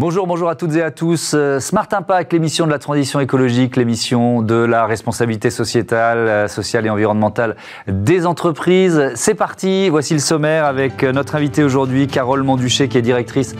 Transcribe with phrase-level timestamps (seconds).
[0.00, 1.32] Bonjour, bonjour à toutes et à tous.
[1.34, 6.86] Euh, Smart Impact, l'émission de la transition écologique, l'émission de la responsabilité sociétale, euh, sociale
[6.86, 7.56] et environnementale
[7.88, 9.10] des entreprises.
[9.16, 13.56] C'est parti, voici le sommaire avec euh, notre invitée aujourd'hui, Carole Monduchet, qui est directrice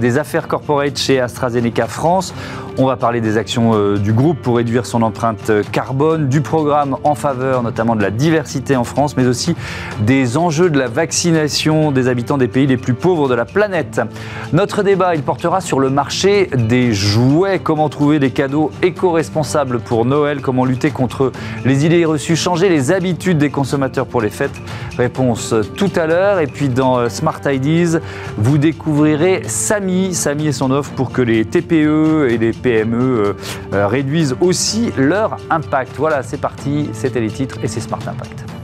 [0.00, 2.34] des affaires corporate chez AstraZeneca France.
[2.82, 7.14] On va parler des actions du groupe pour réduire son empreinte carbone, du programme en
[7.14, 9.54] faveur notamment de la diversité en France, mais aussi
[10.00, 14.00] des enjeux de la vaccination des habitants des pays les plus pauvres de la planète.
[14.54, 17.58] Notre débat, il portera sur le marché des jouets.
[17.58, 20.40] Comment trouver des cadeaux éco-responsables pour Noël?
[20.40, 21.32] Comment lutter contre
[21.66, 22.34] les idées reçues?
[22.34, 24.58] Changer les habitudes des consommateurs pour les fêtes?
[24.96, 26.40] Réponse tout à l'heure.
[26.40, 27.98] Et puis dans euh, Smart Ideas,
[28.38, 30.14] vous découvrirez Samy.
[30.14, 33.34] Samy et son offre pour que les TPE et les PME euh,
[33.72, 35.96] euh, réduisent aussi leur impact.
[35.96, 36.90] Voilà, c'est parti.
[36.92, 38.59] C'était les titres et c'est Smart Impact.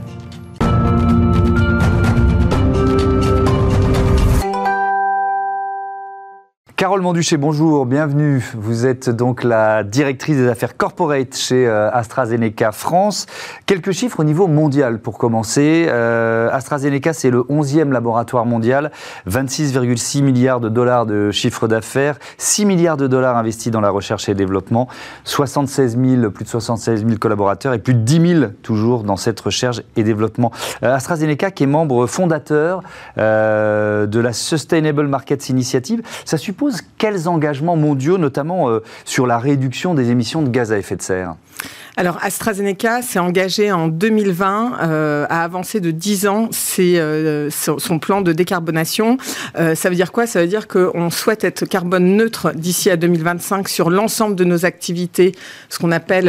[6.76, 8.44] Carole Monduchet, bonjour, bienvenue.
[8.54, 13.24] Vous êtes donc la directrice des affaires corporate chez euh, AstraZeneca France.
[13.64, 15.86] Quelques chiffres au niveau mondial pour commencer.
[15.88, 18.92] Euh, AstraZeneca, c'est le 11e laboratoire mondial,
[19.26, 24.28] 26,6 milliards de dollars de chiffre d'affaires, 6 milliards de dollars investis dans la recherche
[24.28, 24.86] et développement,
[25.24, 29.40] 76 000, plus de 76 000 collaborateurs et plus de 10 000 toujours dans cette
[29.40, 30.52] recherche et développement.
[30.82, 32.82] Euh, AstraZeneca qui est membre fondateur
[33.16, 36.65] de la Sustainable Markets Initiative, ça suppose
[36.98, 41.02] quels engagements mondiaux, notamment euh, sur la réduction des émissions de gaz à effet de
[41.02, 41.34] serre?
[41.98, 48.20] Alors AstraZeneca s'est engagé en 2020 euh, à avancer de 10 ans euh, son plan
[48.20, 49.16] de décarbonation.
[49.54, 50.26] ça veut dire quoi?
[50.26, 54.66] Ça veut dire qu'on souhaite être carbone neutre d'ici à 2025 sur l'ensemble de nos
[54.66, 55.32] activités,
[55.70, 56.26] ce qu'on appelle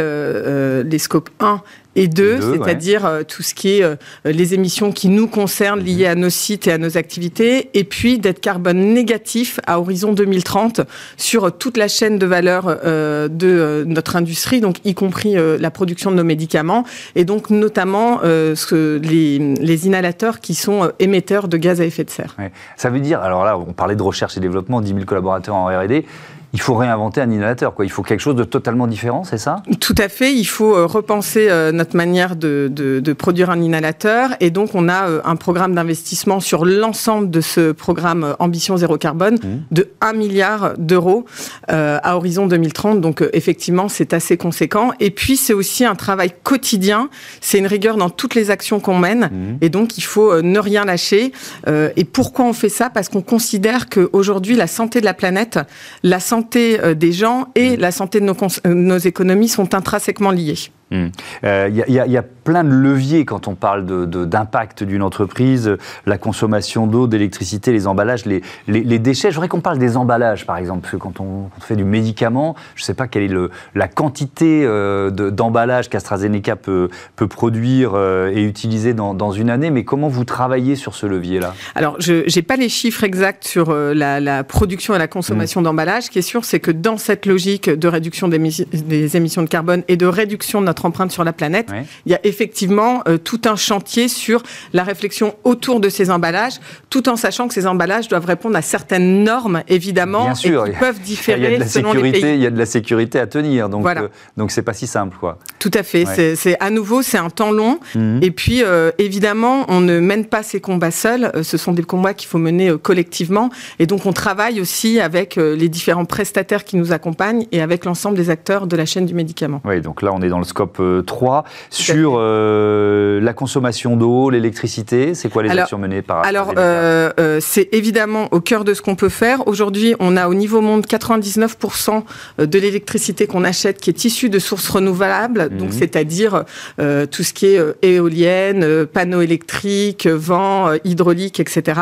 [0.87, 1.61] les scopes 1
[1.97, 6.05] et deux, c'est-à-dire euh, tout ce qui est euh, les émissions qui nous concernent liées
[6.05, 10.81] à nos sites et à nos activités, et puis d'être carbone négatif à horizon 2030
[11.17, 16.11] sur toute la chaîne de valeur euh, de notre industrie, donc y compris la production
[16.11, 16.83] de nos médicaments,
[17.15, 22.09] et donc notamment ce, les, les, inhalateurs qui sont émetteurs de gaz à effet de
[22.11, 22.35] serre.
[22.75, 25.65] Ça veut dire, alors là, on parlait de recherche et développement, 10 000 collaborateurs en
[25.65, 26.05] R&D
[26.53, 27.73] il faut réinventer un inhalateur.
[27.73, 27.85] Quoi.
[27.85, 29.63] Il faut quelque chose de totalement différent, c'est ça?
[29.81, 30.33] Tout à fait.
[30.33, 34.29] Il faut euh, repenser euh, notre manière de, de, produire un inhalateur.
[34.39, 38.97] Et donc, on a euh, un programme d'investissement sur l'ensemble de ce programme Ambition Zéro
[38.97, 39.47] Carbone mmh.
[39.71, 41.25] de 1 milliard d'euros
[41.67, 43.01] à horizon 2030.
[43.01, 44.91] Donc, effectivement, c'est assez conséquent.
[44.99, 47.09] Et puis, c'est aussi un travail quotidien.
[47.41, 49.29] C'est une rigueur dans toutes les actions qu'on mène.
[49.31, 49.57] Mmh.
[49.61, 51.33] Et donc, il faut ne rien lâcher.
[51.67, 52.89] et pourquoi on fait ça?
[52.89, 55.59] Parce qu'on considère qu'aujourd'hui, la santé de la planète,
[56.03, 57.79] la santé santé euh, des gens et mmh.
[57.79, 60.71] la santé de nos, euh, nos économies sont intrinsèquement liées.
[60.91, 61.11] Il
[61.43, 65.75] euh, y, a plein de leviers quand on parle d'impact d'une entreprise,
[66.05, 69.31] la consommation d'eau, d'électricité, les emballages, les, les, déchets.
[69.31, 72.83] J'aimerais qu'on parle des emballages, par exemple, parce que quand on, fait du médicament, je
[72.83, 76.87] ne sais pas quelle est le, la quantité euh, d'emballage qu'AstraZeneca peut,
[77.17, 81.05] peut produire euh, et utiliser dans, dans, une année, mais comment vous travaillez sur ce
[81.05, 81.53] levier-là?
[81.75, 85.65] Alors, je n'ai pas les chiffres exacts sur la, production et la consommation hmm.
[85.65, 86.03] d'emballage.
[86.03, 89.83] Ce qui est sûr, c'est que dans cette logique de réduction des émissions de carbone
[89.89, 91.69] et de réduction de notre empreinte sur la planète,
[92.05, 94.43] il y a effectivement euh, tout un chantier sur
[94.73, 98.61] la réflexion autour de ces emballages, tout en sachant que ces emballages doivent répondre à
[98.61, 101.93] certaines normes, évidemment, Bien sûr, et qui peuvent différer il y a de la selon
[101.93, 102.35] sécurité, les pays.
[102.35, 104.01] Il y a de la sécurité à tenir, donc voilà.
[104.03, 105.37] Euh, donc c'est pas si simple, quoi.
[105.59, 106.35] Tout à fait.
[106.35, 108.19] C'est à nouveau, c'est un temps long, mhm.
[108.21, 111.31] et puis euh, évidemment, on ne mène pas ces combats seuls.
[111.43, 113.49] ce sont des combats qu'il faut mener collectivement,
[113.79, 118.17] et donc on travaille aussi avec les différents prestataires qui nous accompagnent et avec l'ensemble
[118.17, 119.61] des acteurs de la chaîne du médicament.
[119.65, 125.13] Oui, donc là, on est dans le scope 3 sur euh, la consommation d'eau, l'électricité.
[125.13, 128.81] C'est quoi les actions menées par Alors, euh, euh, c'est évidemment au cœur de ce
[128.81, 129.47] qu'on peut faire.
[129.47, 132.03] Aujourd'hui, on a au niveau monde 99%
[132.39, 135.79] de l'électricité qu'on achète qui est issue de sources renouvelables, donc mhm.
[135.79, 136.43] c'est-à-dire
[136.77, 141.81] tout ce qui est éolienne, panneaux électriques, vent, hydraulique, etc.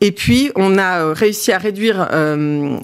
[0.00, 2.08] Et puis, on a réussi à réduire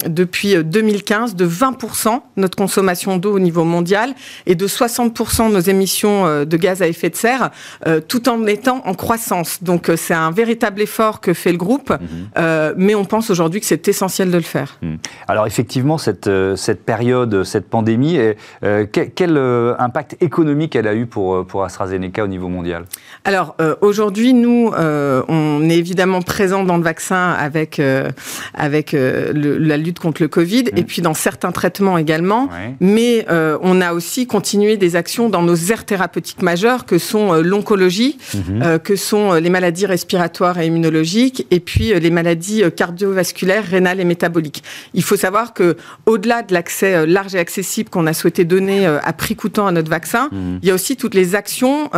[0.07, 4.13] depuis 2015 de 20% notre consommation d'eau au niveau mondial
[4.45, 7.49] et de 60% de nos émissions euh, de gaz à effet de serre,
[7.87, 9.63] euh, tout en étant en croissance.
[9.63, 12.73] Donc euh, c'est un véritable effort que fait le groupe, mhm.
[12.77, 14.77] mais on pense aujourd'hui que c'est essentiel de le faire.
[14.81, 14.97] Mhm.
[15.27, 18.17] Alors effectivement, cette, cette période, cette pandémie,
[18.61, 19.37] quel,
[19.79, 22.85] impact économique elle a eu pour, pour AstraZeneca au niveau mondial?
[23.25, 27.81] Alors aujourd'hui, nous, on est évidemment présent dans le vaccin avec,
[28.53, 30.77] avec la lutte contre le Covid, mhm.
[30.77, 35.55] et puis dans certains traitements également, mais on a aussi continué des actions dans nos
[35.55, 38.79] aires thérapeutiques majeures que sont euh, l'oncologie oncologie, mhm.
[38.79, 44.63] que sont les maladies respiratoires et immunologiques, et puis les maladies cardiovasculaires, rénales et métaboliques.
[44.93, 49.13] Il faut savoir que au-delà de l'accès large et accessible qu'on a souhaité donner à
[49.13, 50.59] prix coûtant à notre vaccin, mhm.
[50.61, 51.89] il y a aussi toutes les actions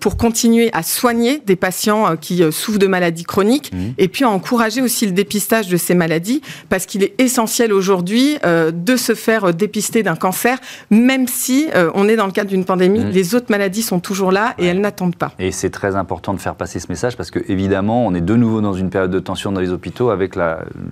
[0.00, 3.94] pour continuer à soigner des patients qui souffrent de maladies chroniques, mhm.
[3.96, 8.36] et puis à encourager aussi le dépistage de ces maladies, parce qu'il est essentiel aujourd'hui
[8.44, 10.58] de se faire dépister d'un cancer,
[10.90, 14.54] même si on est dans le cadre d'une pandémie, les autres maladies sont toujours là
[14.58, 15.32] et elles n'attendent pas.
[15.38, 18.36] Et c'est très important de faire passer ce message parce que évidemment, on est de
[18.36, 20.36] nouveau dans une période de tension dans les hôpitaux avec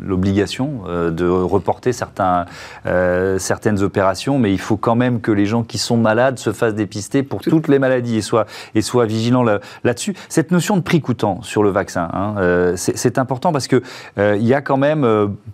[0.02, 2.46] l'obligation euh, de reporter certains,
[2.86, 6.52] euh, certaines opérations, mais il faut quand même que les gens qui sont malades se
[6.52, 10.14] fassent dépister pour toutes les maladies et soient, et soient vigilants là-dessus.
[10.28, 13.82] Cette notion de prix coûtant sur le vaccin, hein, euh, c'est important parce que
[14.16, 15.06] il y a quand même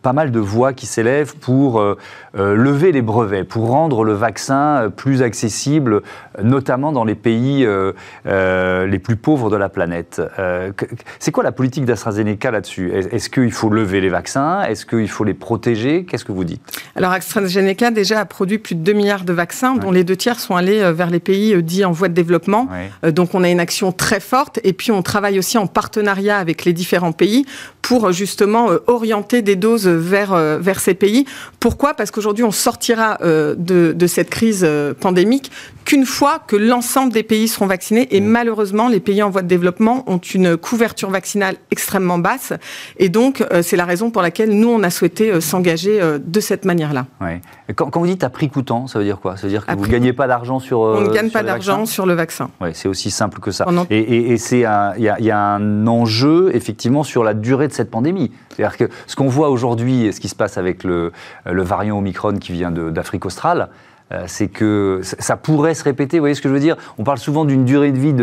[0.02, 1.82] pas mal de voix qui s'élèvent pour
[2.34, 6.02] lever les brevets, pour rendre le vaccin plus accessible,
[6.42, 7.92] notamment dans les pays euh,
[8.26, 10.22] euh, les plus pauvres de la planète.
[10.38, 10.72] Euh,
[11.18, 12.92] c'est quoi la politique d'AstraZeneca là-dessus?
[12.92, 14.62] Est-ce qu'il faut lever les vaccins?
[14.62, 16.04] Est-ce qu'il faut les protéger?
[16.04, 16.62] Qu'est-ce que vous dites?
[16.96, 20.38] Alors AstraZeneca déjà a produit plus de 2 milliards de vaccins, dont les deux tiers
[20.38, 22.68] sont allés vers les pays dits en voie de développement.
[23.02, 24.60] donc on a une action très forte.
[24.64, 27.46] Et puis on travaille aussi en partenariat avec les différents pays
[27.82, 31.24] pour justement orienter des doses vers, vers ces pays.
[31.58, 31.94] Pourquoi?
[31.94, 34.66] Parce qu'aujourd'hui on sortira de, de cette crise
[35.00, 35.50] pandémique
[35.90, 38.06] qu'une fois que l'ensemble des pays seront vaccinés.
[38.14, 38.24] Et mmh.
[38.24, 42.52] malheureusement, les pays en voie de développement ont une couverture vaccinale extrêmement basse.
[42.98, 46.20] Et donc, euh, c'est la raison pour laquelle nous, on a souhaité euh, s'engager euh,
[46.24, 47.06] de cette manière-là.
[47.20, 47.40] Ouais.
[47.74, 49.36] Quand, vous dites à prix coûtant, ça veut dire quoi?
[49.36, 50.78] Ça veut dire que vous ne gagnez pas d'argent sur.
[50.78, 52.50] On ne gagne pas d'argent sur le vaccin.
[52.60, 53.66] Oui, c'est aussi simple que ça.
[53.90, 58.30] Et, c'est il y, a un enjeu, effectivement, sur la durée de cette pandémie.
[58.50, 61.10] C'est-à-dire que ce qu'on voit aujourd'hui, ce qui se passe avec le,
[61.46, 63.70] le variant Omicron qui vient d'Afrique australe,
[64.26, 66.18] c'est que ça pourrait se répéter.
[66.18, 66.76] Vous voyez ce que je veux dire?
[66.98, 68.14] On parle souvent d'une durée de vie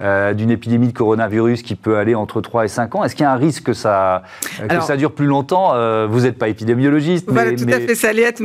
[0.00, 3.04] euh, d'une épidémie de coronavirus qui peut aller entre 3 et 5 ans.
[3.04, 4.22] Est-ce qu'il y a un risque que ça,
[4.60, 5.72] euh, que ça dure plus longtemps?
[6.08, 7.26] Vous n'êtes pas épidémiologiste.
[7.28, 7.94] Voilà, tout à fait.
[7.94, 8.42] Ça allait être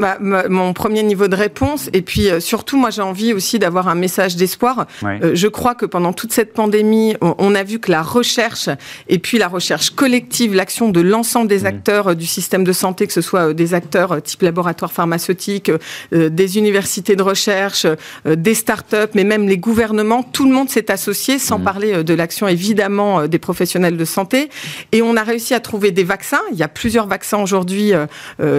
[0.49, 1.89] mon premier niveau de réponse.
[1.93, 4.87] Et puis surtout, moi, j'ai envie aussi d'avoir un message d'espoir.
[5.03, 8.69] je crois que pendant toute cette pandémie, on, a vu que la recherche
[9.07, 11.65] et puis la recherche collective, l'action de l'ensemble des mmh.
[11.65, 15.71] acteurs du système de santé, que ce soit des acteurs type laboratoire pharmaceutique,
[16.11, 17.85] des des universités de recherche,
[18.25, 21.63] euh, des start-up, mais même les gouvernements, tout le monde s'est associé, sans mmh.
[21.63, 24.49] parler euh, de l'action évidemment euh, des professionnels de santé.
[24.93, 26.39] Et on a réussi à trouver des vaccins.
[26.53, 27.91] Il y a plusieurs vaccins aujourd'hui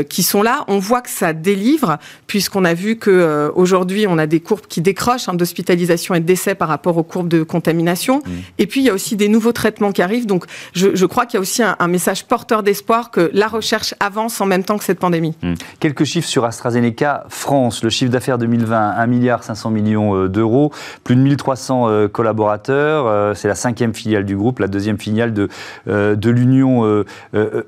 [0.09, 0.65] qui sont là.
[0.69, 4.81] On voit que ça délivre, puisqu'on a vu que aujourd'hui on a des courbes qui
[4.81, 8.19] décrochent hein, d'hospitalisation et de décès par rapport aux courbes de contamination.
[8.19, 8.31] Mmh.
[8.59, 10.27] Et puis il y a aussi des nouveaux traitements qui arrivent.
[10.27, 10.45] Donc
[10.75, 14.47] je, crois qu'il y a aussi un, message porteur d'espoir que la recherche avance en
[14.47, 15.35] même temps que cette pandémie.
[15.43, 15.55] Mmh.
[15.81, 20.73] Quelques chiffres sur AstraZeneca France le chiffre d'affaires 2020, 1 milliard 500 millions euh, d'euros,
[21.05, 23.07] plus de 1300 euh, collaborateurs.
[23.07, 25.49] Euh, c'est la cinquième filiale du groupe, la deuxième filiale de,
[25.87, 27.05] de l'Union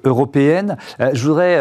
[0.04, 0.76] européenne.
[1.12, 1.58] Je voudrais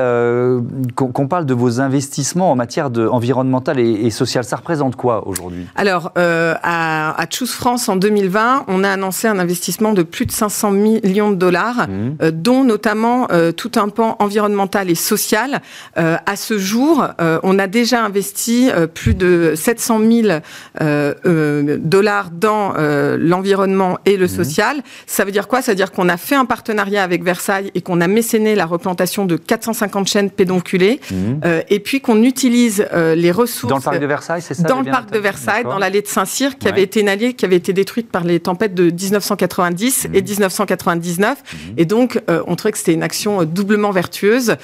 [0.95, 4.43] qu'on parle de vos investissements en matière de, environnementale et, sociale.
[4.43, 5.67] Ça représente quoi aujourd'hui?
[5.75, 10.31] Alors, à, à Choose France en 2020, on a annoncé un investissement de plus de
[10.31, 12.31] 500 millions de dollars, mmh.
[12.31, 15.61] dont notamment tout un pan environnemental et social.
[15.95, 17.07] à ce jour,
[17.43, 20.27] on a déjà investi euh, plus de 700 000
[20.81, 22.73] euh, euh, dollars dans
[23.17, 24.29] l'environnement et le mmh.
[24.29, 24.83] social.
[25.07, 25.61] Ça veut dire quoi?
[25.61, 28.65] Ça veut dire qu'on a fait un partenariat avec Versailles et qu'on a mécéné la
[28.65, 31.15] replantation de 450 chaînes pédonculées mmh.
[31.69, 33.69] et puis qu'on utilise les ressources...
[33.69, 36.07] Dans le parc de Versailles, c'est ça Dans le parc de Versailles, dans l'allée de
[36.07, 40.21] Saint-Cyr, qui avait été inhalée, qui avait été détruite par les tempêtes de 1990 et
[40.21, 41.37] 1999.
[41.37, 41.57] Mmh.
[41.77, 44.55] Et donc, on trouvait que c'était une action doublement vertueuse.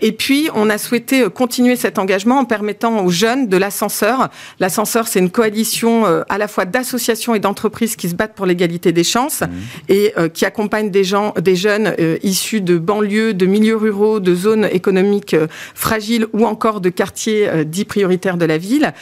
[0.00, 4.30] et puis, on a souhaité continuer cet engagement en permettant aux jeunes de l'ascenseur.
[4.58, 8.46] L'ascenseur, c'est une coalition euh, à la fois d'associations et d'entreprises qui se battent pour
[8.46, 9.46] l'égalité des chances mmh.
[9.88, 14.18] et euh, qui accompagnent des gens, des jeunes euh, issus de banlieues, de milieux ruraux,
[14.20, 15.36] de zones économiques
[15.74, 18.92] fragiles ou encore de quartiers dits prioritaires de la ville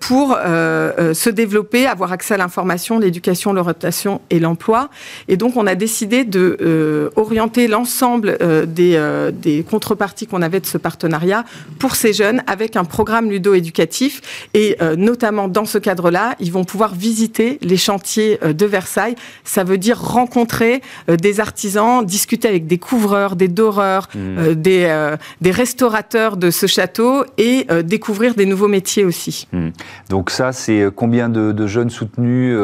[0.00, 4.90] pour se développer, avoir accès à l'information, l'éducation, l'orientation et l'emploi.
[5.28, 10.78] Et donc, on a décidé de orienter l'ensemble des, des contreparties qu'on avait de ce
[10.78, 11.44] partenariat
[11.78, 14.48] pour ces jeunes avec un programme ludo-éducatif.
[14.54, 19.14] Et euh, notamment dans ce cadre-là, ils vont pouvoir visiter les chantiers euh, de Versailles.
[19.44, 24.54] Ça veut dire rencontrer euh, des artisans, discuter avec des couvreurs, des doreurs, mmh.
[24.54, 29.46] des, des restaurateurs de ce château et découvrir des nouveaux métiers aussi.
[29.52, 29.68] Mmh.
[30.08, 32.56] Donc ça, c'est combien de, jeunes soutenu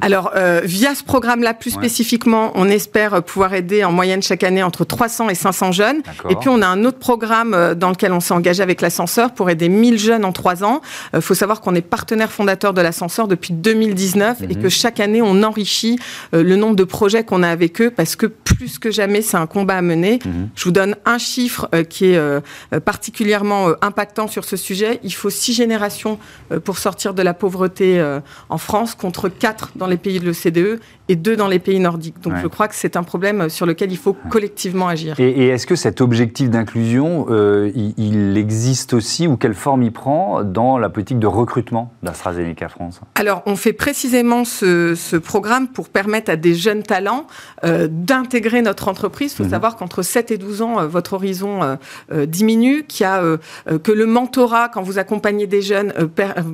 [0.00, 0.32] Alors,
[0.64, 5.28] via ce programme-là, plus spécifiquement, on espère pouvoir aider en moyenne chaque année entre 300
[5.28, 6.02] et 500 jeunes.
[6.28, 9.50] Et puis, on a un autre programme dans lequel on s'est engagé avec l'ascenseur pour
[9.50, 10.80] aider 1000 jeunes en 3 ans.
[11.14, 14.62] Il faut savoir qu'on est partenaire fondateur de l'ascenseur depuis 2019 et mhm.
[14.62, 15.98] que chaque année, on enrichit
[16.32, 19.46] le nombre de projets qu'on a avec eux parce que plus que jamais, c'est un
[19.46, 20.18] combat à mener.
[20.24, 20.50] Mhm.
[20.54, 22.20] Je vous donne un chiffre qui est
[22.84, 25.00] particulièrement impactant sur ce sujet.
[25.02, 26.18] Il faut six générations
[26.64, 28.02] pour sortir de la pauvreté
[28.48, 32.20] en France contre quatre dans les pays de l'OCDE et deux dans les pays nordiques.
[32.22, 35.18] Donc je crois que c'est un problème sur lequel il faut collectivement agir.
[35.18, 39.92] Et, est-ce que cet objectif d'inclusion, euh, il, existe aussi ou quelle forme il
[40.44, 46.30] dans la politique de recrutement d'AstraZeneca France Alors on fait précisément ce, programme pour permettre
[46.30, 47.26] à des jeunes talents
[47.64, 49.32] euh, d'intégrer notre entreprise.
[49.32, 49.50] Il faut mhm.
[49.50, 51.78] savoir qu'entre 7 et 12 ans, euh, votre horizon
[52.10, 53.22] diminue, qu'il a,
[53.82, 55.92] que le mentorat, quand vous accompagnez des jeunes,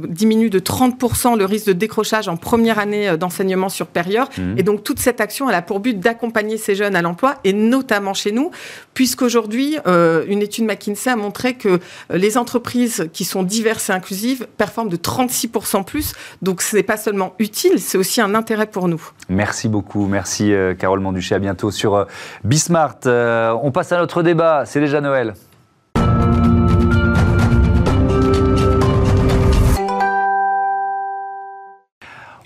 [0.09, 4.29] diminue de 30% le risque de décrochage en première année d'enseignement sur période.
[4.39, 4.59] Mhm.
[4.59, 7.53] Et donc toute cette action, elle a pour but d'accompagner ces jeunes à l'emploi, et
[7.53, 8.51] notamment chez nous,
[8.95, 11.79] puisqu'aujourd'hui, euh, une étude McKinsey a montré que euh,
[12.11, 16.15] les entreprises qui sont diverses et inclusives performent de 36% plus.
[16.43, 19.03] Donc ce n'est pas seulement utile, c'est aussi un intérêt pour nous.
[19.29, 22.07] Merci beaucoup, merci euh, Carole Manduchet, à bientôt sur
[22.45, 22.99] Bismart.
[23.05, 25.35] on passe à notre débat, c'est déjà Noël.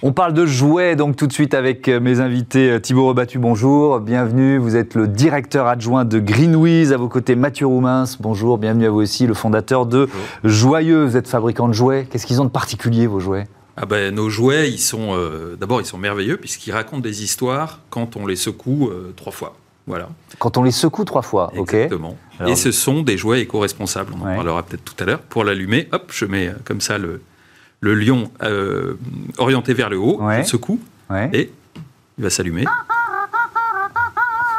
[0.00, 2.71] On parle de jouets donc tout de suite avec euh, mes invités.
[2.71, 4.57] Euh, Thibaut Rebattu, bonjour, bienvenue.
[4.57, 6.93] Vous êtes le directeur adjoint de Greenwiz.
[6.93, 10.09] À vos côtés, Mathieu Roumins, bonjour, bienvenue à vous aussi, le fondateur de
[10.45, 11.05] Joyeux.
[11.05, 12.07] Vous êtes fabricant de jouets.
[12.09, 13.49] Qu'est-ce qu'ils ont de particulier, vos jouets?
[13.76, 17.81] Ah ben, nos jouets, ils sont euh, d'abord ils sont merveilleux puisqu'ils racontent des histoires
[17.90, 19.57] quand on les secoue trois fois.
[19.88, 20.11] Voilà.
[20.38, 22.17] Quand on les secoue trois fois, Exactement.
[22.47, 24.12] Et ce sont des jouets éco-responsables.
[24.14, 25.21] On en parlera peut-être tout à l'heure.
[25.21, 27.21] Pour l'allumer, hop, je mets comme ça le,
[27.80, 28.99] le lion euh,
[29.38, 30.44] orienté vers le haut, ouais.
[30.44, 30.80] secoue,
[31.32, 31.50] et
[32.18, 32.64] il va s'allumer.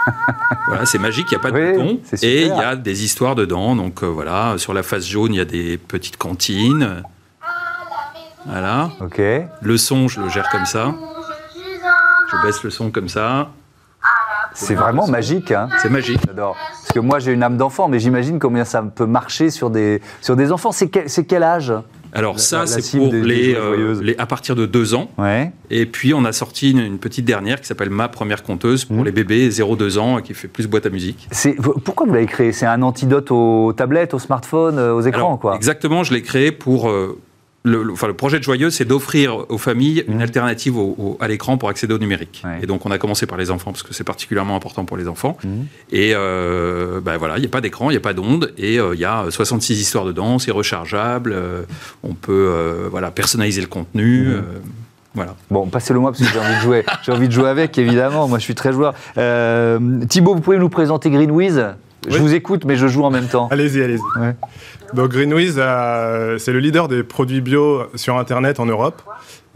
[0.67, 1.99] voilà, c'est magique, il n'y a pas de bouton.
[2.21, 3.75] Et il y a des histoires dedans.
[3.75, 7.03] Donc euh, voilà, sur la face jaune, il y a des petites cantines.
[8.45, 8.91] Voilà.
[9.01, 9.21] Ok.
[9.61, 10.95] Le son, je le gère comme ça.
[12.31, 13.49] Je baisse le son comme ça.
[14.53, 15.51] C'est vraiment magique.
[15.51, 15.69] Hein.
[15.81, 16.19] C'est magique.
[16.25, 16.55] J'adore.
[16.55, 20.01] Parce que moi, j'ai une âme d'enfant, mais j'imagine combien ça peut marcher sur des,
[20.21, 20.71] sur des enfants.
[20.71, 21.73] C'est quel âge?
[22.13, 25.09] Alors ça, c'est pour euh, les, à partir de deux ans.
[25.17, 25.51] Ouais.
[25.69, 29.05] Et puis on a sorti une, petite dernière qui s'appelle Ma première conteuse pour mmh.
[29.05, 31.29] les bébés 0-2 ans qui fait plus boîte à musique.
[31.83, 35.55] Pourquoi vous l'avez créé C'est un antidote aux tablettes, aux smartphones, euh, aux écrans quoi?
[35.55, 37.19] Exactement, je l'ai créé pour euh,
[37.69, 40.21] le, enfin, le, projet de Joyeux, c'est d'offrir aux familles une mmh.
[40.21, 40.75] alternative
[41.19, 42.43] à l'écran pour accéder au numérique.
[42.61, 45.07] Et donc, on a commencé par les enfants parce que c'est particulièrement important pour les
[45.07, 45.37] enfants.
[45.43, 45.49] Mmh.
[45.91, 48.79] Et euh, ben voilà, il n'y a pas d'écran, il n'y a pas d'onde, et
[48.79, 51.63] euh, il y a 66 histoires dedans, c'est rechargeable, euh,
[52.03, 54.27] on peut voilà, personnaliser le contenu.
[54.27, 54.43] Mmh.
[55.15, 55.35] Voilà.
[55.49, 56.85] Bon, passez-le moi parce que j'ai envie de jouer.
[57.03, 58.27] J'ai envie de jouer avec, évidemment.
[58.27, 58.93] Moi, je suis très joueur.
[60.07, 61.65] Thibaut, vous pouvez nous présenter Greenwiz
[62.07, 63.47] Je vous écoute, mais je joue en même temps.
[63.51, 64.19] Allez-y, allez-y.
[64.19, 64.35] Ouais.
[64.93, 69.01] Donc Greenwiz, euh, c'est le leader des produits bio sur Internet en Europe.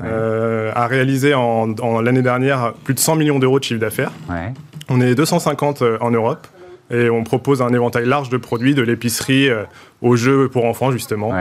[0.04, 4.12] Euh, a réalisé en, l'année dernière plus de 100 millions d'euros de chiffre d'affaires.
[4.90, 6.48] On est 250 euh, en Europe
[6.92, 9.50] et on propose un éventail large de produits, de l'épicerie
[10.02, 11.32] aux jeux pour enfants justement.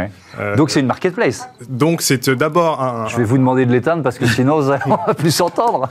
[0.56, 1.48] donc c'est une marketplace.
[1.68, 4.78] Donc c'est d'abord un, Je vais vous demander de l'éteindre parce que sinon on va
[5.18, 5.88] plus s'entendre.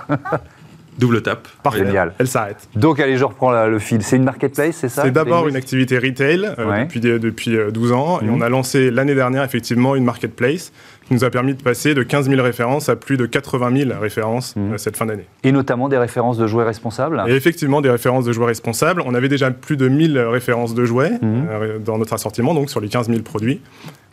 [0.97, 1.47] Double tap.
[1.63, 1.85] Parfait.
[1.85, 2.13] Génial.
[2.17, 2.67] Elle s'arrête.
[2.75, 4.01] Donc, allez, je reprends le fil.
[4.03, 7.95] C'est une marketplace, c'est ça C'est d'abord une activité retail euh, depuis, depuis 12 euh,
[7.95, 8.19] ans.
[8.21, 8.35] Et mhm.
[8.35, 10.71] on a lancé l'année dernière, effectivement, une marketplace
[11.07, 13.99] qui nous a permis de passer de 15 000 références à plus de 80 000
[13.99, 14.73] références mhm.
[14.73, 15.25] euh, cette fin d'année.
[15.43, 19.01] Et notamment des références de jouets responsables Et effectivement, des références de jouets responsables.
[19.05, 21.83] On avait déjà plus de 1000 références de jouets mhm.
[21.83, 23.61] dans notre assortiment, donc sur les 15 000 produits.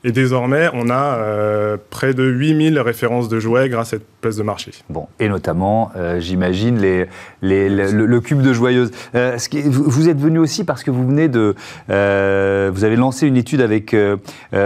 [0.05, 4.37] Et désormais, on a euh, près de 8000 références de jouets grâce à cette place
[4.37, 4.71] de marché.
[4.89, 7.07] Bon, et notamment, euh, j'imagine, les,
[7.43, 8.91] les, le, cube de joyeuse.
[9.17, 11.55] Euh, vous êtes venu aussi parce que vous venez de...
[11.89, 13.97] vous avez lancé une étude avec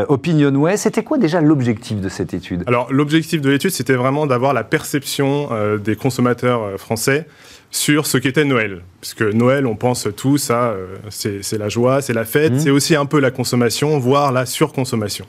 [0.08, 0.76] Opinionway.
[0.76, 2.64] C'était quoi déjà l'objectif de cette étude?
[2.66, 5.48] Alors, l'objectif de l'étude, c'était vraiment d'avoir la perception
[5.82, 7.26] des consommateurs français
[7.72, 8.82] sur ce qu'était Noël.
[9.00, 12.58] Puisque Noël, on pense tous à euh, c'est la joie, c'est la fête, mmh.
[12.60, 15.26] c'est aussi un peu la consommation, voire la surconsommation.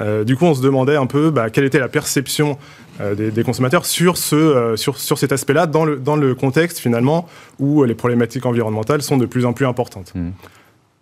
[0.00, 2.58] Euh, du coup, on se demandait un peu bah, quelle était la perception
[3.00, 7.28] euh, des, consommateurs sur, ce, sur, sur cet aspect-là, dans le, dans le contexte finalement
[7.60, 10.12] où les problématiques environnementales sont de plus en plus importantes.
[10.14, 10.30] Mmh.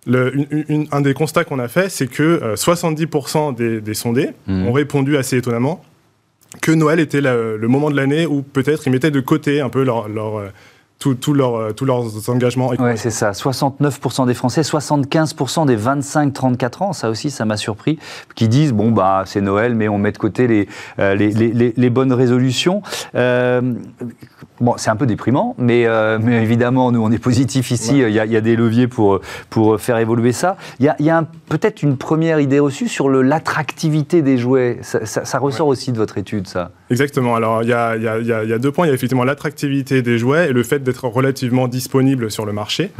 [0.06, 0.46] Le,
[0.92, 4.66] un des constats qu'on a fait, c'est que 70% des, sondés mmh.
[4.66, 5.82] ont répondu assez étonnamment
[6.60, 9.84] que Noël était le moment de l'année où peut-être ils mettaient de côté un peu
[9.84, 10.50] leur, leur,
[11.00, 12.72] tous leurs engagements.
[12.78, 13.30] Oui, c'est ça.
[13.30, 17.98] 69% des Français, 75% des 25-34 ans, ça aussi, ça m'a surpris,
[18.34, 22.12] qui disent bon, bah, c'est Noël, mais on met de côté les, les, les, bonnes
[22.12, 22.82] résolutions.
[23.14, 25.86] bon, c'est un peu déprimant, mais,
[26.20, 27.98] mais évidemment, nous, on est positif ici.
[27.98, 30.56] Il y, a, y, a des leviers pour, pour faire évoluer ça.
[30.78, 34.78] Il y a, y a peut-être une première idée reçue sur l'attractivité des jouets.
[34.82, 36.70] Ça, ça, ressort aussi de votre étude, ça?
[36.90, 37.36] Exactement.
[37.36, 38.86] Alors, il y a, y, a, y a, deux points.
[38.86, 42.52] Il y a effectivement l'attractivité des jouets et le fait d'être relativement disponible sur le
[42.52, 42.90] marché.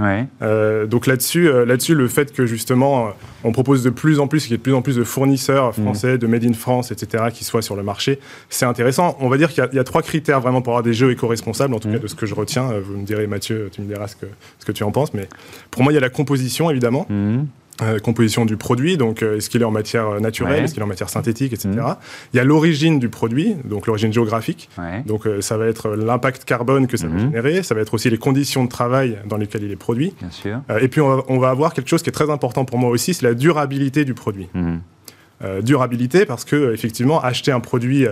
[0.42, 3.10] Euh, donc là-dessus, euh, là-dessus, le fait que justement, euh,
[3.42, 5.70] on propose de plus en plus, qu'il y ait de plus en plus de fournisseurs
[5.70, 5.82] mmh.
[5.82, 9.16] français, de Made in France, etc., qui soient sur le marché, c'est intéressant.
[9.20, 11.80] On va dire qu'il y, a trois critères vraiment pour avoir des jeux éco-responsables, en
[11.80, 11.92] tout mmh.
[11.92, 12.70] cas de ce que je retiens.
[12.84, 14.26] Vous me direz, Mathieu, tu me diras ce que,
[14.60, 15.12] ce que tu en penses.
[15.14, 15.28] Mais
[15.72, 17.06] pour moi, il y a la composition, évidemment.
[17.08, 17.40] Mmh.
[17.82, 20.84] Euh, composition du produit, donc euh, est-ce qu'il est en matière naturelle, est-ce qu'il est
[20.84, 21.68] en matière synthétique, etc.
[21.70, 21.96] Mmh.
[22.34, 24.68] Il y a l'origine du produit, donc l'origine géographique,
[25.06, 27.18] donc euh, ça va être l'impact carbone que ça va mmh.
[27.18, 30.14] générer, ça va être aussi les conditions de travail dans lesquelles il est produit.
[30.20, 30.60] Bien sûr.
[30.80, 33.24] et puis on va, avoir quelque chose qui est très important pour moi aussi, c'est
[33.24, 34.48] la durabilité du produit.
[34.54, 35.60] Mmh.
[35.62, 38.06] durabilité parce que effectivement acheter un produit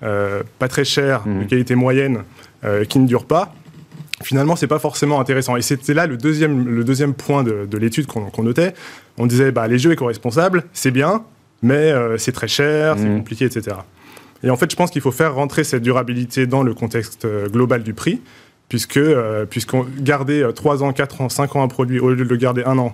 [0.00, 2.22] pas très cher, de qualité moyenne,
[2.88, 3.54] qui ne dure pas,
[4.22, 5.56] finalement, c'est pas forcément intéressant.
[5.56, 8.74] Et c'était là le deuxième, le deuxième point de, l'étude qu'on notait.
[9.18, 11.24] On disait, bah, les jeux éco-responsables, c'est bien,
[11.62, 13.18] mais euh, c'est très cher, c'est mmh.
[13.18, 13.76] compliqué, etc.
[14.42, 17.48] Et en fait, je pense qu'il faut faire rentrer cette durabilité dans le contexte euh,
[17.48, 18.20] global du prix,
[18.68, 22.28] puisque euh, puisqu'on garder 3 ans, 4 ans, 5 ans un produit au lieu de
[22.28, 22.92] le garder un an,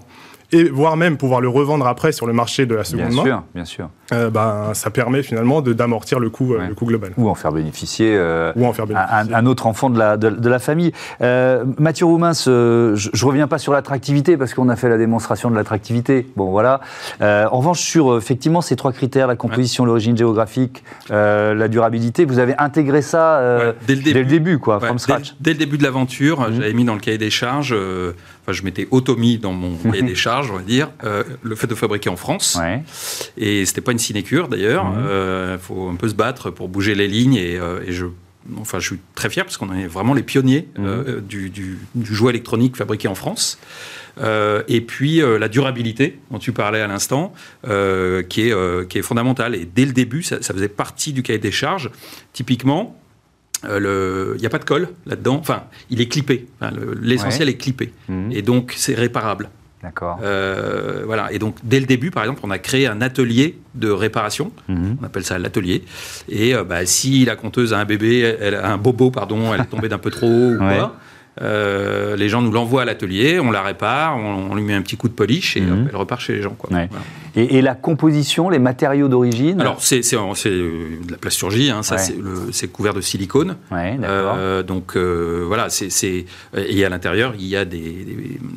[0.52, 3.25] et voire même pouvoir le revendre après sur le marché de la seconde bien main.
[3.25, 3.90] Sûr, bien sûr.
[4.12, 7.12] Euh, ben, ça permet finalement d'amortir le coût, euh, le coût global.
[7.19, 9.35] Ou en faire bénéficier, euh, Ou en faire bénéficier.
[9.35, 10.93] Un, autre enfant de la, de, la famille.
[11.21, 15.55] Mathieu Roumain, je ne reviens pas sur l'attractivité parce qu'on a fait la démonstration de
[15.55, 16.26] l'attractivité.
[16.37, 16.81] Bon, voilà.
[17.21, 22.55] en revanche, sur effectivement ces trois critères, la composition, l'origine géographique, la durabilité, vous avez
[22.59, 25.35] intégré ça dès, le début, quoi, from scratch.
[25.40, 26.55] Dès, le début de l'aventure, mhm.
[26.55, 27.76] j'avais mis dans le cahier des charges
[28.52, 31.75] je m'étais automis dans mon cahier des charges, on va dire, euh, le fait de
[31.75, 32.59] fabriquer en France.
[32.61, 32.83] Ouais.
[33.37, 34.87] Et c'était pas une sinécure d'ailleurs.
[34.95, 38.07] Il euh, faut un peu se battre pour bouger les lignes et, euh, et je
[38.59, 41.21] enfin, je suis très fier parce qu'on est vraiment les pionniers mhm.
[41.21, 43.59] du, du, jouet électronique fabriqué en France.
[44.19, 47.69] et puis la durabilité dont tu parlais à l'instant, qui,
[48.49, 49.55] est, qui est fondamentale.
[49.55, 51.90] Et dès le début, ça, ça faisait partie du cahier des charges.
[52.33, 52.99] Typiquement,
[53.65, 55.37] euh, il n'y a pas de colle là-dedans.
[55.41, 56.47] Enfin, il est clippé.
[57.00, 57.93] L'essentiel est clippé.
[58.09, 58.33] Mhm.
[58.33, 59.51] Et donc, c'est réparable.
[59.83, 60.18] D'accord.
[60.23, 61.33] Euh, voilà.
[61.33, 64.53] Et donc, dès le début, par exemple, on a créé un atelier de réparation.
[64.68, 64.99] Mhm.
[65.01, 65.85] On appelle ça l'atelier.
[66.29, 69.61] Et euh, bah, si la conteuse a un bébé, elle, a un bobo, pardon, elle
[69.61, 70.97] est tombée d'un peu trop ou quoi,
[71.40, 74.97] euh, les gens nous l'envoient à l'atelier, on la répare, on, lui met un petit
[74.97, 75.87] coup de polish et mhm.
[75.88, 76.55] elle repart chez les gens.
[76.59, 76.71] Quoi.
[77.37, 82.95] Et, la composition, les matériaux d'origine Alors, c'est de la plasturgie, hein, ça c'est couvert
[82.95, 83.57] de silicone.
[83.73, 86.25] Euh, donc euh, voilà, c'est
[86.57, 88.07] et à l'intérieur, il y a des,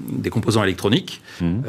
[0.10, 1.22] des, composants électroniques.
[1.42, 1.64] Mhm.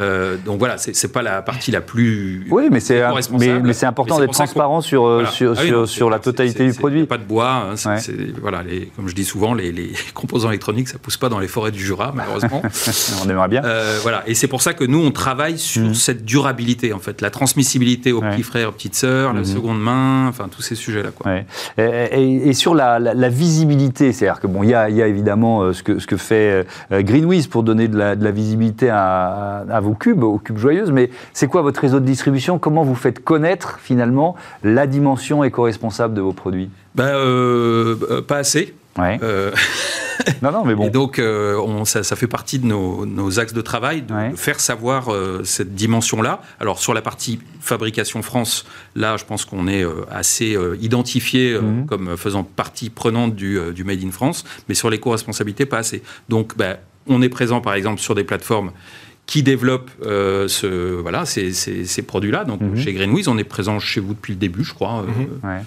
[0.45, 2.47] donc voilà, c'est pas la partie la plus.
[2.51, 3.03] Oui, mais c'est
[3.39, 7.05] mais, important d'être transparent sur, sur, ah sur, la totalité du produit.
[7.05, 7.95] Pas de bois, hein,
[8.41, 11.49] voilà, les, comme je dis souvent, les, les composants électroniques, ça pousse pas dans les
[11.49, 12.63] forêts du Jura, malheureusement.
[13.25, 13.65] on aimerait bien.
[13.65, 15.95] Euh, voilà, et c'est pour ça que nous, on travaille sur mhm.
[15.95, 19.45] cette durabilité, en fait, la transmissibilité aux petits frères, aux petites sœurs, la mhm.
[19.45, 21.11] seconde main, enfin, tous ces sujets-là.
[21.25, 21.47] Ouais.
[21.79, 25.63] Et, et, sur la, la, visibilité, c'est-à-dire que bon, il y a, y a, évidemment
[25.63, 28.91] euh, ce que, ce que fait euh, Greenwiz pour donner de la, de la visibilité
[28.91, 32.59] à, à, vos cubes, aux cubes joyeuses, mais c'est quoi votre réseau de distribution?
[32.59, 36.71] Comment vous faites connaître finalement la dimension éco-responsable de vos produits?
[36.95, 38.75] Ben, euh, Pas assez.
[38.99, 39.19] Ouais.
[39.23, 39.53] Euh...
[40.43, 40.87] non, non, mais bon.
[40.87, 44.15] Et donc, euh, on, ça, ça, fait partie de nos, nos axes de travail, de
[44.37, 46.43] faire savoir euh, cette dimension-là.
[46.61, 51.87] Alors, sur la partie fabrication France, là, je pense qu'on est euh, assez identifié mhm.
[51.87, 56.03] comme faisant partie prenante du, du, Made in France, mais sur l'éco-responsabilité, pas assez.
[56.29, 58.73] Donc, ben, on est présent, par exemple, sur des plateformes
[59.27, 62.45] qui développent ce, voilà, ces, ces, ces produits-là.
[62.45, 62.77] Donc, mhm.
[62.77, 65.05] chez Greenwiz, on est présent chez vous depuis le début, je crois.
[65.45, 65.63] Ouais.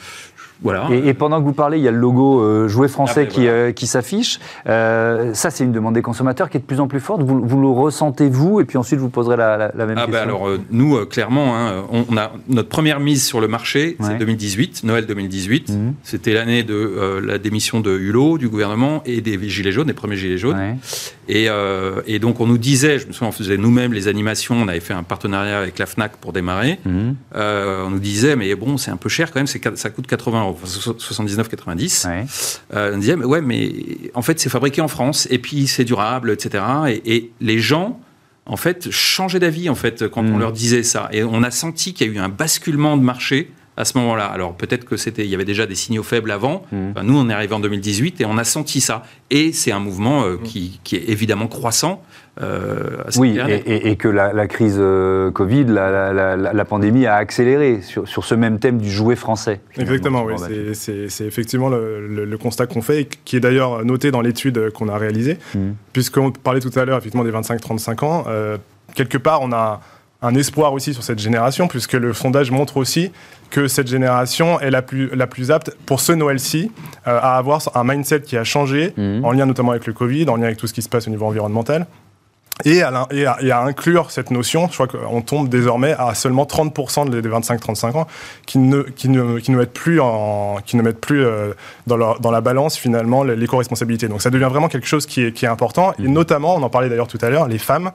[0.91, 3.71] Et, pendant que vous parlez, il y a le logo euh, jouet français qui, euh,
[3.71, 4.39] qui s'affiche.
[4.67, 7.21] Euh, ça, c'est une demande des consommateurs qui est de plus en plus forte.
[7.21, 10.07] Vous, vous le ressentez, vous Et puis ensuite, je vous poserai la, la, même ah,
[10.07, 10.45] ben question.
[10.45, 15.05] alors, nous, clairement, hein, on, a notre première mise sur le marché, c'est 2018, Noël
[15.05, 15.69] 2018.
[15.69, 15.93] Mhm.
[16.03, 20.15] C'était l'année de la démission de Hulot, du gouvernement, et des Gilets jaunes, des premiers
[20.15, 20.77] Gilets jaunes.
[21.27, 21.47] Et,
[22.07, 24.79] et, donc, on nous disait, je me souviens, on faisait nous-mêmes les animations, on avait
[24.79, 26.79] fait un partenariat avec la FNAC pour démarrer.
[26.85, 27.15] Mhm.
[27.33, 30.59] on nous disait, mais bon, c'est un peu cher quand même, ça coûte 80 euros.
[30.65, 32.07] 79-90,
[32.73, 33.71] euh, on disait, mais ouais, mais
[34.13, 36.63] en fait, c'est fabriqué en France, et puis c'est durable, etc.
[37.05, 37.99] Et, les gens,
[38.45, 40.39] en fait, changeaient d'avis, en fait, quand on mm.
[40.39, 41.09] leur disait ça.
[41.11, 44.25] Et on a senti qu'il y a eu un basculement de marché à ce moment-là.
[44.25, 46.65] Alors peut-être que c'était, il y avait déjà des signaux faibles avant.
[46.71, 47.01] Mmh.
[47.03, 49.03] nous, on est arrivé en 2018 et on a senti ça.
[49.29, 50.43] Et c'est un mouvement euh, mmh.
[50.43, 52.01] qui, qui, est évidemment croissant.
[52.41, 57.15] Euh, oui, et, et, que la, la crise euh, Covid, la, la, la, pandémie a
[57.15, 59.61] accéléré sur, sur, ce même thème du jouet français.
[59.77, 60.33] Exactement, oui.
[60.73, 64.89] C'est effectivement le, le, constat qu'on fait, et qui est d'ailleurs noté dans l'étude qu'on
[64.89, 65.59] a réalisée, mmh.
[65.93, 68.25] puisqu'on parlait tout à l'heure effectivement des 25-35 ans.
[68.27, 68.57] Euh,
[68.95, 69.79] quelque part, on a
[70.21, 73.12] un espoir aussi sur cette génération, puisque le sondage montre aussi
[73.49, 76.71] que cette génération est la plus, la plus apte, pour ce Noël-ci,
[77.08, 79.23] euh, à avoir un mindset qui a changé, mmh.
[79.23, 81.12] en lien notamment avec le Covid, en lien avec tout ce qui se passe au
[81.12, 81.86] niveau environnemental,
[82.63, 86.15] et à, et, à, et à, inclure cette notion, je crois qu'on tombe désormais à
[86.15, 88.08] seulement 30% des 25-35 ans
[88.45, 91.51] qui ne, qui, ne, qui ne mettent plus, en, qui ne mettent plus euh,
[91.86, 94.08] dans, leur, dans la balance finalement l'éco-responsabilité.
[94.08, 95.93] Donc ça devient vraiment quelque chose qui est, qui est important.
[95.99, 96.13] Et mmh.
[96.13, 97.91] notamment, on en parlait d'ailleurs tout à l'heure, les femmes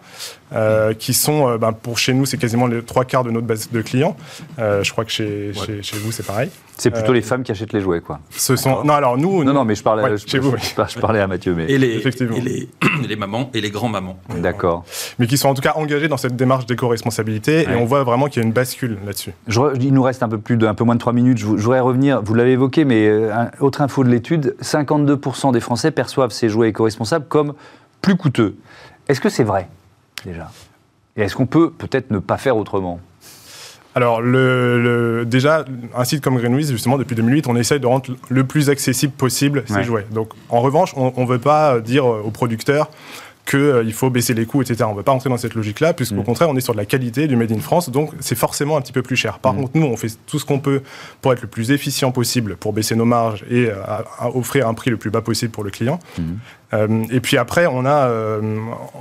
[0.52, 3.46] euh, qui sont, euh, ben, pour chez nous, c'est quasiment les trois quarts de notre
[3.46, 4.16] base de clients.
[4.58, 6.50] Euh, je crois que chez, chez, chez, vous, c'est pareil.
[6.76, 8.20] C'est plutôt les femmes qui achètent les jouets, quoi.
[8.30, 8.82] Ce sont...
[8.84, 9.44] Non, alors nous...
[9.44, 11.54] Non, non, mais je parlais, je, vous, je, parlais à Mathieu.
[11.54, 11.70] Mais...
[11.70, 12.36] Et, les, Effectivement.
[12.36, 12.68] Et les,
[13.08, 14.18] les mamans et les grands-mamans.
[14.38, 14.84] D'accord.
[15.18, 18.26] Mais qui sont en tout cas engagés dans cette démarche d'éco-responsabilité et on voit vraiment
[18.26, 19.32] qu'il y a une bascule là-dessus.
[19.48, 21.38] Il nous reste un peu, plus de, un peu moins de 3 minutes.
[21.38, 23.10] Je voudrais revenir, vous l'avez évoqué, mais
[23.60, 27.52] autre info de l'étude, 52% des Français perçoivent ces jouets éco-responsables comme
[28.00, 28.56] plus coûteux.
[29.08, 29.68] Est-ce que c'est vrai,
[30.24, 30.50] déjà.
[31.16, 33.00] Et est-ce qu'on peut peut-être ne pas faire autrement?
[33.96, 35.64] Alors, le, déjà,
[35.96, 39.64] un site comme Greenwiz, justement, depuis 2008, on essaye de rendre le plus accessible possible
[39.66, 40.06] ces jouets.
[40.12, 42.88] Donc, en revanche, on ne veut pas dire aux producteurs
[43.50, 44.84] qu'il euh, faut baisser les coûts, etc.
[44.86, 46.24] On ne veut pas entrer dans cette logique-là, puisqu'au mm.
[46.24, 48.80] contraire, on est sur de la qualité du Made in France, donc c'est forcément un
[48.80, 49.40] petit peu plus cher.
[49.40, 49.56] Par mm.
[49.56, 50.82] contre, nous, on fait tout ce qu'on peut
[51.20, 53.74] pour être le plus efficient possible, pour baisser nos marges et euh,
[54.34, 55.98] offrir un prix le plus bas possible pour le client.
[56.18, 56.22] Mm.
[56.72, 58.08] Euh, et puis après, on a,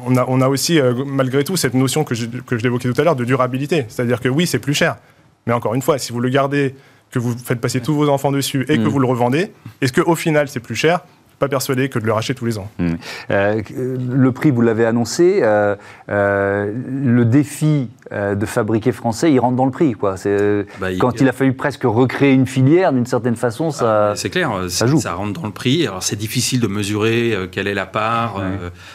[0.08, 3.00] on a, on a aussi, malgré tout, cette notion que je, que je évoquais tout
[3.00, 3.86] à l'heure de durabilité.
[3.88, 4.98] C'est-à-dire que oui, c'est plus cher.
[5.46, 6.76] Mais encore une fois, si vous le gardez,
[7.12, 10.16] que vous faites passer tous vos enfants dessus et que vous le revendez, est-ce qu'au
[10.16, 11.02] final, c'est plus cher?
[11.40, 12.70] Pas persuadé que de le racheter tous les ans.
[12.78, 12.96] Hmm.
[13.32, 15.40] Euh, le prix, vous l'avez annoncé.
[15.42, 15.76] Euh,
[16.10, 19.94] euh, le défi de fabriquer français, il rentre dans le prix.
[19.94, 20.16] Quoi.
[20.80, 21.30] Bah, quand il...
[21.30, 24.12] a fallu presque recréer une filière, d'une certaine façon, ça.
[24.12, 25.00] Ah, c'est clair, ça, joue.
[25.00, 25.86] ça rentre dans le prix.
[25.86, 28.42] Alors c'est difficile de mesurer quelle est la part,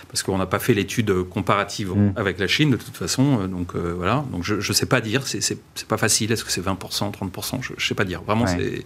[0.09, 2.13] parce qu'on n'a pas fait l'étude comparative hmm.
[2.17, 3.47] avec la Chine de toute façon.
[3.47, 4.25] Donc voilà.
[4.33, 5.23] Donc je ne sais pas dire.
[5.25, 6.33] C'est pas facile.
[6.33, 8.23] Est-ce que c'est 20%, 30% Je ne sais pas dire.
[8.27, 8.85] Vraiment, c'est.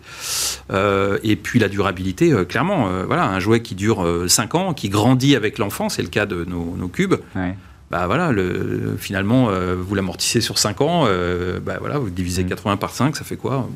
[1.22, 5.58] et puis la durabilité, clairement, voilà, un qui dure 5 euh, ans, qui grandit avec
[5.58, 7.16] l'enfant, c'est le cas de nos, cubes.
[7.90, 12.44] Bah voilà, le, finalement, euh, vous l'amortissez sur 5 ans, euh, bah voilà, vous divisez
[12.44, 12.78] 80 mm.
[12.78, 13.66] par 5, ça fait quoi?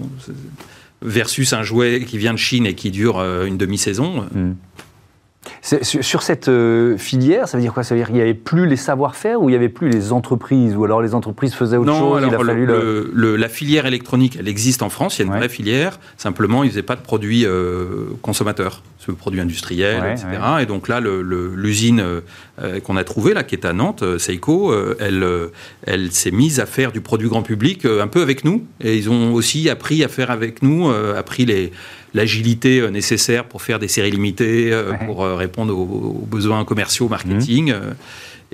[1.00, 4.28] Versus un jouet qui vient de Chine et qui dure une demi-saison.
[4.35, 4.52] Mm.
[5.61, 7.83] Sur cette euh, filière, ça veut dire quoi?
[7.83, 10.12] Ça veut dire qu'il n'y avait plus les savoir-faire ou il n'y avait plus les
[10.12, 10.76] entreprises?
[10.76, 14.88] Ou alors les entreprises faisaient autre chose alors, le, La filière électronique, elle existe en
[14.88, 15.98] France, il y a une vraie filière.
[16.16, 20.26] Simplement, ils ne faisaient pas de produits euh, consommateurs, de produits industriels, etc.
[20.61, 22.00] Et donc là, l'usine
[22.61, 25.26] euh, qu'on a trouvée, là, qui est à Nantes, Seiko, elle,
[25.87, 28.64] elle s'est mise à faire du produit grand public un peu avec nous.
[28.81, 31.72] Et ils ont aussi appris à faire avec nous, appris les
[32.14, 37.09] l'agilité euh, nécessaire pour faire des séries limitées, euh, pour euh, répondre aux, besoins commerciaux,
[37.09, 37.72] marketing.
[37.72, 37.94] Mmh.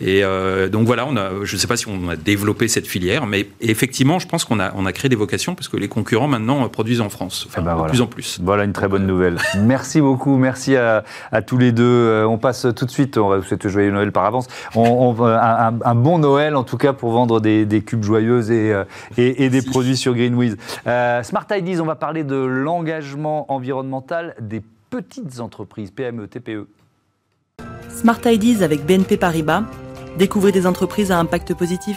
[0.00, 2.86] Et euh, donc voilà, on a, je ne sais pas si on a développé cette
[2.86, 5.88] filière, mais effectivement, je pense qu'on a, on a créé des vocations parce que les
[5.88, 8.38] concurrents maintenant produisent en France, enfin, eh ben de plus en plus.
[8.42, 9.38] Voilà une très bonne nouvelle.
[9.58, 11.84] merci beaucoup, merci à, à, tous les deux.
[11.84, 14.46] Euh, on passe tout de suite, on va vous souhaiter joyeux Noël par avance.
[14.74, 18.50] On, on un, un, bon Noël en tout cas pour vendre des, des cubes joyeuses
[18.50, 18.84] et, euh,
[19.16, 20.56] et, et des produits sur Greenwiz.
[20.86, 26.66] Euh, Smart IDs, on va parler de l'engagement environnemental des petites entreprises, PME, TPE.
[27.88, 29.64] Smart IDs avec BNP Paribas
[30.18, 31.96] Découvrez des entreprises à impact positif.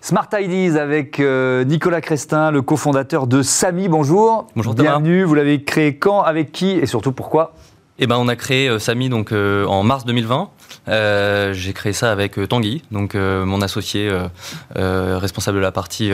[0.00, 3.88] Smart Ideas avec euh, Nicolas Crestin, le cofondateur de Samy.
[3.88, 4.46] Bonjour.
[4.54, 5.24] Bonjour Bienvenue.
[5.24, 7.54] Vous l'avez créé quand, avec qui et surtout pourquoi?
[8.02, 10.50] Eh ben, on a créé euh, Samy donc euh, en mars 2020.
[10.88, 14.10] Euh, j'ai créé ça avec Tanguy, donc mon associé
[14.74, 16.10] responsable de la partie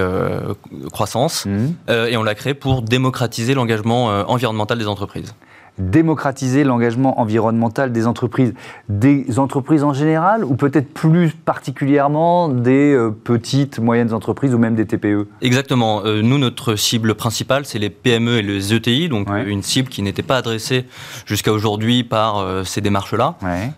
[0.92, 1.66] croissance, mmh.
[2.09, 5.35] et on l'a créé pour démocratiser l'engagement environnemental des entreprises
[5.79, 8.55] démocratiser l'engagement environnemental des entreprises,
[8.89, 14.75] des entreprises en général ou peut-être plus particulièrement des euh, petites, moyennes entreprises ou même
[14.75, 16.03] des TPE Exactement.
[16.05, 20.03] Euh, nous, notre cible principale, c'est les PME et les ETI, donc une cible qui
[20.03, 20.87] n'était pas adressée
[21.27, 23.37] jusqu'à aujourd'hui par euh, ces démarches-là.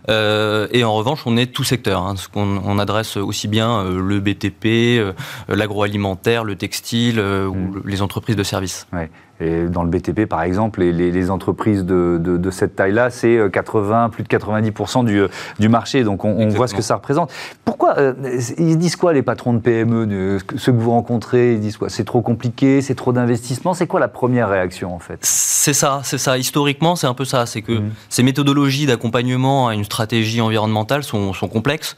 [0.09, 2.03] et en revanche, on est tout secteur.
[2.03, 5.15] Hein, qu'on on adresse aussi bien le BTP,
[5.49, 7.83] l'agroalimentaire, le textile ou mm.
[7.85, 8.87] les entreprises de services.
[9.41, 14.09] Et dans le BTP, par exemple, les, les, entreprises de, de, cette taille-là, c'est 80,
[14.11, 15.23] plus de 90% du,
[15.59, 16.05] du marché.
[16.05, 17.31] Donc on, voit ce que ça représente.
[17.65, 17.97] Pourquoi
[18.59, 21.55] Ils disent quoi les patrons de PME, ceux que vous rencontrez?
[21.55, 21.89] Ils disent quoi?
[21.89, 23.75] C'est trop compliqué, c'est trop d'investissement?
[23.75, 25.19] C'est quoi la première réaction en fait?
[25.23, 26.39] C'est ça, c'est ça.
[26.39, 27.47] Historiquement, c'est un peu ça.
[27.47, 27.91] C'est que mmh.
[28.09, 31.97] ces méthodologies d'accompagnement à une stratégie environnementale sont, sont complexes.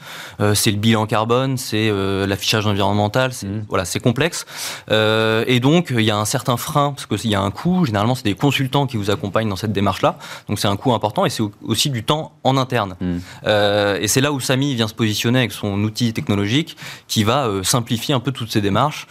[0.55, 1.91] c'est le bilan carbone, c'est
[2.27, 3.47] l'affichage environnemental, mmh.
[3.69, 4.47] voilà, c'est complexe.
[4.91, 7.85] Euh, et donc, il y a un certain frein, parce qu'il y a un coût.
[7.85, 10.19] Généralement, c'est des consultants qui vous accompagnent dans cette démarche-là.
[10.49, 12.97] Donc, c'est un coût important et c'est aussi du temps en interne.
[13.01, 13.19] Hmm.
[13.47, 17.47] Euh, et c'est là où Samy vient se positionner avec son outil technologique qui va
[17.47, 19.07] euh, simplifier un peu toutes ces démarches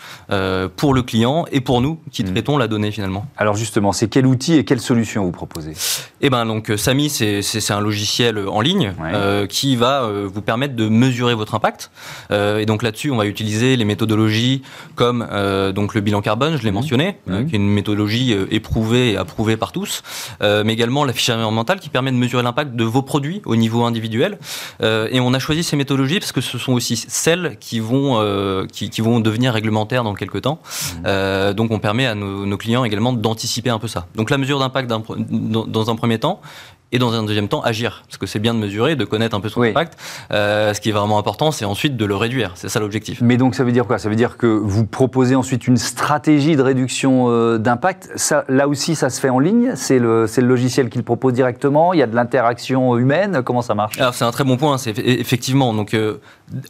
[0.75, 2.34] pour le client et pour nous qui hmm.
[2.34, 3.25] traitons la donnée finalement.
[3.38, 5.73] Alors, justement, c'est quel outil et quelle solution vous proposez?
[6.21, 8.93] Eh ben, donc, Samy, c'est un logiciel en ligne
[9.47, 11.91] qui va vous permettre de mesurer votre impact.
[12.32, 14.62] et donc, là-dessus, on va utiliser les méthodologies
[14.95, 15.25] comme
[15.73, 16.73] donc le bilan carbone, je l'ai mmh.
[16.73, 20.03] mentionné, euh, qui est une méthodologie euh, éprouvée et approuvée par tous,
[20.41, 23.83] euh, mais également l'affichage environnemental qui permet de mesurer l'impact de vos produits au niveau
[23.85, 24.37] individuel.
[24.81, 29.01] et on a choisi ces méthodologies parce que ce sont aussi celles qui vont, qui,
[29.01, 30.59] vont devenir réglementaires dans quelques temps.
[31.03, 31.53] Mmh.
[31.53, 34.07] donc on permet à nos, nos clients également d'anticiper un peu ça.
[34.15, 36.41] Donc la mesure d'impact dans un premier temps
[36.91, 38.04] et dans un deuxième temps agir.
[38.08, 39.97] Parce que c'est bien de mesurer, de connaître un peu son impact.
[40.32, 42.52] Euh, ce qui est vraiment important, c'est ensuite de le réduire.
[42.56, 43.21] C'est ça l'objectif.
[43.21, 43.99] Mais donc ça veut dire quoi?
[43.99, 48.10] Ça veut dire que vous proposez ensuite une stratégie de réduction euh, d'impact.
[48.47, 51.93] là aussi, ça se fait en ligne C'est le, le, logiciel qui le propose directement
[51.93, 53.99] Il y a de l'interaction humaine Comment ça marche?
[53.99, 54.78] Alors c'est un très bon point.
[54.78, 56.19] C'est effectivement donc euh,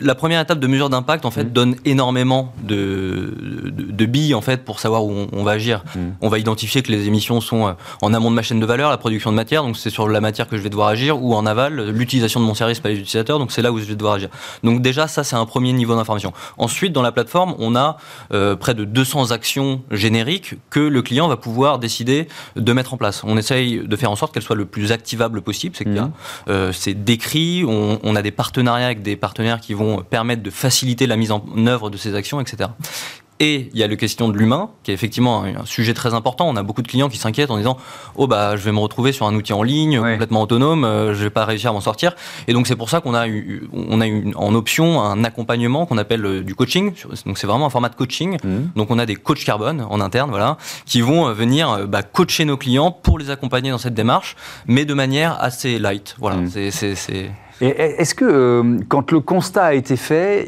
[0.02, 1.50] la première étape de mesure d'impact en fait mmh.
[1.50, 3.34] donne énormément de,
[3.72, 5.84] de, billes en fait pour savoir où on, va agir.
[5.96, 6.00] Mmh.
[6.22, 8.98] On va identifier que les émissions sont en amont de ma chaîne de valeur, la
[8.98, 11.46] production de matière, donc c'est sur la matière que je vais devoir agir, ou en
[11.46, 14.16] aval, l'utilisation de mon service par les utilisateurs, donc c'est là où je vais devoir
[14.16, 14.30] agir.
[14.64, 16.34] Donc déjà, ça, c'est un premier niveau d'information.
[16.58, 17.98] Ensuite, dans la plateforme, on a
[18.34, 22.98] euh, près de 200 actions génériques que le client va pouvoir décider de mettre en
[22.98, 23.24] place.
[23.24, 26.12] On essaye de faire en sorte qu'elles soient le plus activables possible, c'est mmh.
[26.50, 30.50] euh, c'est décrit, on, on, a des partenariats avec des partenaires qui vont permettre de
[30.50, 32.70] faciliter la mise en œuvre de ces actions, etc.
[33.42, 36.50] Et il y a la question de l'humain, qui est effectivement un, sujet très important.
[36.50, 37.78] On a beaucoup de clients qui s'inquiètent en disant
[38.16, 41.24] Oh, bah, je vais me retrouver sur un outil en ligne, complètement autonome, euh, je
[41.24, 42.16] vais pas réussir à m'en sortir.
[42.48, 45.86] Et donc, c'est pour ça qu'on a eu, on a eu en option un accompagnement
[45.86, 46.92] qu'on appelle euh, du coaching.
[47.26, 48.38] Donc, c'est vraiment un format de coaching.
[48.44, 48.58] Mmh.
[48.76, 52.44] Donc, on a des coachs carbone en interne, voilà, qui vont euh, venir bah, coacher
[52.44, 54.36] nos clients pour les accompagner dans cette démarche,
[54.68, 56.16] mais de manière assez light.
[56.20, 56.72] Voilà, mmh.
[56.72, 57.32] c'est.
[57.62, 60.48] Est-ce que, quand le constat a été fait,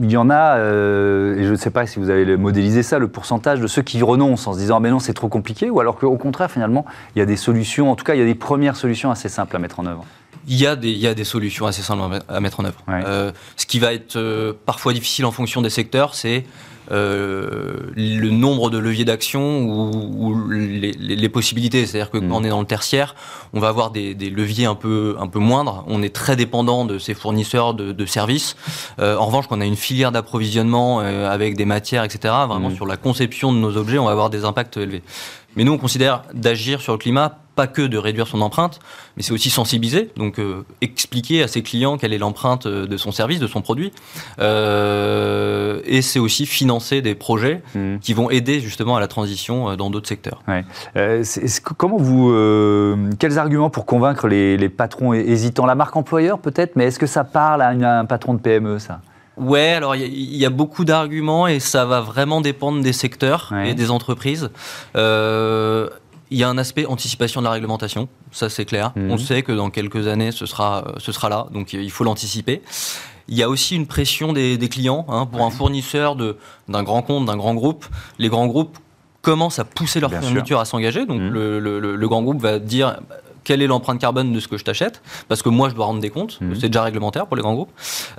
[0.00, 2.98] il y en a, euh, et je ne sais pas si vous avez modélisé ça,
[2.98, 5.70] le pourcentage de ceux qui renoncent en se disant ah, mais non c'est trop compliqué,
[5.70, 8.22] ou alors qu'au contraire finalement il y a des solutions, en tout cas il y
[8.22, 10.04] a des premières solutions assez simples à mettre en œuvre.
[10.48, 12.80] Il y, a des, il y a des solutions assez simples à mettre en œuvre.
[12.88, 16.44] Euh, ce qui va être euh, parfois difficile en fonction des secteurs, c'est
[16.92, 21.86] euh, le nombre de leviers d'action ou, les, possibilités.
[21.86, 22.32] C'est-à-dire que quand mm.
[22.32, 23.14] on est dans le tertiaire,
[23.52, 25.84] on va avoir des, leviers un peu, un peu moindres.
[25.88, 28.56] On est très dépendant de ces fournisseurs de, services.
[29.00, 32.70] Euh, en revanche, quand on a une filière d'approvisionnement euh, avec des matières, etc., vraiment
[32.70, 32.76] mm.
[32.76, 35.02] sur la conception de nos objets, on va avoir des impacts élevés.
[35.56, 38.78] Mais nous, on considère d'agir sur le climat pas que de réduire son empreinte,
[39.16, 42.96] mais c'est aussi sensibiliser, donc euh, expliquer à ses clients quelle est l'empreinte euh, de
[42.98, 43.92] son service, de son produit.
[44.38, 47.96] Euh, et c'est aussi financer des projets mmh.
[47.98, 50.42] qui vont aider justement à la transition dans d'autres secteurs.
[51.78, 52.30] comment vous,
[53.18, 55.64] quels arguments pour convaincre les, patrons hésitants?
[55.64, 59.00] La marque employeur peut-être, mais est-ce que ça parle à, un patron de PME ça?
[59.36, 63.74] Ouais, alors il y, a beaucoup d'arguments et ça va vraiment dépendre des secteurs et
[63.74, 64.48] des entreprises.
[64.96, 65.90] Euh,
[66.30, 68.92] il y a un aspect anticipation de la réglementation, ça c'est clair.
[68.96, 69.10] Mhm.
[69.10, 72.62] On sait que dans quelques années ce sera, ce sera là, donc il faut l'anticiper.
[73.28, 75.04] Il y a aussi une pression des, clients.
[75.08, 77.86] Hein, pour un fournisseur d'un grand compte, d'un grand groupe,
[78.18, 78.78] les grands groupes
[79.20, 81.06] commencent à pousser leur fourniture à s'engager.
[81.06, 81.30] Donc mhm.
[81.30, 83.00] le, le, grand groupe va dire
[83.46, 86.00] quelle est l'empreinte carbone de ce que je t'achète, parce que moi je dois rendre
[86.00, 86.56] des comptes, mhm.
[86.56, 87.70] c'est déjà réglementaire pour les grands groupes.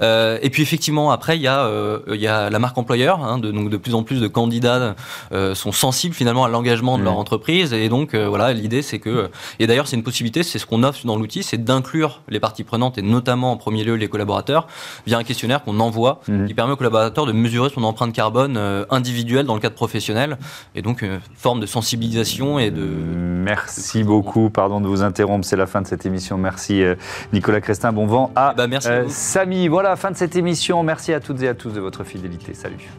[0.02, 3.38] Euh, et puis effectivement, après, il y, a, euh, y a la marque employeur, hein,
[3.38, 4.96] de, donc de plus en plus de candidats
[5.34, 7.20] euh, sont sensibles finalement à l'engagement de leur mhm.
[7.20, 10.84] entreprise, et donc voilà, l'idée c'est que, et d'ailleurs c'est une possibilité, c'est ce qu'on
[10.84, 14.68] offre dans l'outil, c'est d'inclure les parties prenantes, et notamment en premier lieu les collaborateurs,
[15.06, 16.48] via un questionnaire qu'on envoie, mhm.
[16.48, 18.58] qui permet au collaborateur de mesurer son empreinte carbone
[18.90, 20.38] individuelle dans le cadre professionnel,
[20.74, 22.86] et donc une forme de sensibilisation et de...
[22.86, 26.38] Merci beaucoup, pardon de vous interrompre c'est la fin de cette émission.
[26.38, 26.96] Merci euh,
[27.34, 29.68] Nicolas Crestin, bon vent à bah, merci euh, Samy.
[29.68, 30.84] Voilà, fin de cette émission.
[30.84, 32.54] Merci à toutes et à tous de votre fidélité.
[32.54, 32.90] Salut.